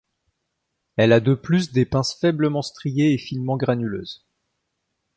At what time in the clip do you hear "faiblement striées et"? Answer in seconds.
2.15-3.19